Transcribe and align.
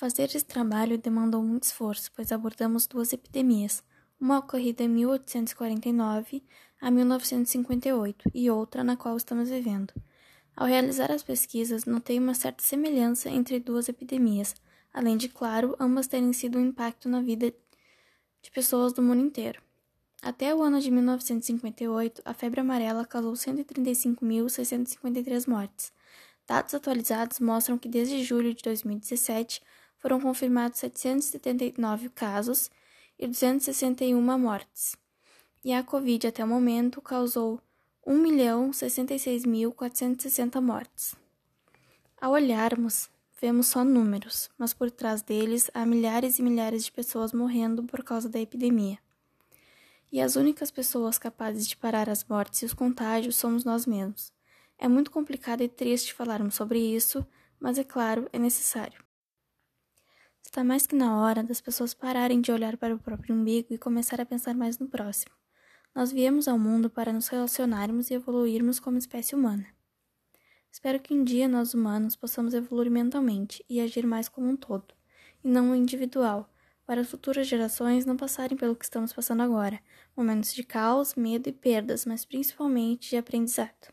Fazer 0.00 0.34
esse 0.34 0.46
trabalho 0.46 0.96
demandou 0.96 1.42
muito 1.42 1.64
esforço, 1.64 2.10
pois 2.16 2.32
abordamos 2.32 2.86
duas 2.86 3.12
epidemias, 3.12 3.84
uma 4.18 4.38
ocorrida 4.38 4.82
em 4.82 4.88
1849 4.88 6.42
a 6.80 6.90
1958 6.90 8.30
e 8.32 8.50
outra 8.50 8.82
na 8.82 8.96
qual 8.96 9.14
estamos 9.14 9.50
vivendo. 9.50 9.92
Ao 10.56 10.66
realizar 10.66 11.12
as 11.12 11.22
pesquisas, 11.22 11.84
notei 11.84 12.18
uma 12.18 12.32
certa 12.32 12.64
semelhança 12.64 13.28
entre 13.28 13.60
duas 13.60 13.90
epidemias, 13.90 14.54
além 14.90 15.18
de, 15.18 15.28
claro, 15.28 15.76
ambas 15.78 16.06
terem 16.06 16.32
sido 16.32 16.58
um 16.58 16.64
impacto 16.64 17.06
na 17.06 17.20
vida 17.20 17.52
de 18.40 18.50
pessoas 18.50 18.94
do 18.94 19.02
mundo 19.02 19.20
inteiro. 19.20 19.60
Até 20.22 20.54
o 20.54 20.62
ano 20.62 20.80
de 20.80 20.90
1958, 20.90 22.22
a 22.24 22.32
febre 22.32 22.60
amarela 22.60 23.04
causou 23.04 23.34
135.653 23.34 25.46
mortes. 25.46 25.92
Dados 26.46 26.72
atualizados 26.72 27.38
mostram 27.38 27.76
que 27.76 27.86
desde 27.86 28.24
julho 28.24 28.54
de 28.54 28.62
2017 28.62 29.60
foram 30.00 30.20
confirmados 30.20 30.80
779 30.80 32.08
casos 32.08 32.68
e 33.18 33.26
261 33.26 34.38
mortes. 34.38 34.96
E 35.62 35.74
a 35.74 35.82
Covid, 35.82 36.26
até 36.26 36.42
o 36.42 36.48
momento, 36.48 37.02
causou 37.02 37.60
1.066.460 38.06 40.58
mortes. 40.60 41.14
Ao 42.18 42.32
olharmos, 42.32 43.10
vemos 43.40 43.66
só 43.66 43.84
números, 43.84 44.48
mas 44.58 44.72
por 44.72 44.90
trás 44.90 45.20
deles 45.22 45.70
há 45.74 45.84
milhares 45.84 46.38
e 46.38 46.42
milhares 46.42 46.86
de 46.86 46.92
pessoas 46.92 47.32
morrendo 47.32 47.82
por 47.84 48.02
causa 48.02 48.26
da 48.28 48.40
epidemia. 48.40 48.98
E 50.10 50.20
as 50.20 50.34
únicas 50.34 50.70
pessoas 50.70 51.18
capazes 51.18 51.68
de 51.68 51.76
parar 51.76 52.08
as 52.08 52.24
mortes 52.24 52.62
e 52.62 52.64
os 52.64 52.74
contágios 52.74 53.36
somos 53.36 53.64
nós 53.64 53.86
mesmos. 53.86 54.32
É 54.78 54.88
muito 54.88 55.10
complicado 55.10 55.60
e 55.60 55.68
triste 55.68 56.14
falarmos 56.14 56.54
sobre 56.54 56.78
isso, 56.78 57.24
mas 57.60 57.78
é 57.78 57.84
claro, 57.84 58.26
é 58.32 58.38
necessário. 58.38 59.09
Está 60.44 60.64
mais 60.64 60.86
que 60.86 60.96
na 60.96 61.20
hora 61.20 61.42
das 61.42 61.60
pessoas 61.60 61.94
pararem 61.94 62.40
de 62.40 62.50
olhar 62.50 62.76
para 62.76 62.94
o 62.94 62.98
próprio 62.98 63.34
umbigo 63.34 63.68
e 63.70 63.78
começar 63.78 64.20
a 64.20 64.26
pensar 64.26 64.54
mais 64.54 64.78
no 64.78 64.88
próximo. 64.88 65.34
Nós 65.94 66.12
viemos 66.12 66.46
ao 66.46 66.58
mundo 66.58 66.88
para 66.88 67.12
nos 67.12 67.28
relacionarmos 67.28 68.10
e 68.10 68.14
evoluirmos 68.14 68.78
como 68.78 68.98
espécie 68.98 69.34
humana. 69.34 69.66
Espero 70.70 71.00
que 71.00 71.12
um 71.12 71.24
dia 71.24 71.48
nós 71.48 71.74
humanos 71.74 72.14
possamos 72.14 72.54
evoluir 72.54 72.90
mentalmente 72.90 73.64
e 73.68 73.80
agir 73.80 74.06
mais 74.06 74.28
como 74.28 74.48
um 74.48 74.56
todo, 74.56 74.94
e 75.42 75.48
não 75.48 75.70
um 75.70 75.74
individual, 75.74 76.48
para 76.86 77.00
as 77.00 77.10
futuras 77.10 77.46
gerações 77.46 78.06
não 78.06 78.16
passarem 78.16 78.56
pelo 78.56 78.76
que 78.76 78.84
estamos 78.84 79.12
passando 79.12 79.42
agora, 79.42 79.80
momentos 80.16 80.52
de 80.54 80.62
caos, 80.64 81.14
medo 81.14 81.48
e 81.48 81.52
perdas, 81.52 82.06
mas 82.06 82.24
principalmente 82.24 83.10
de 83.10 83.16
aprendizado. 83.16 83.89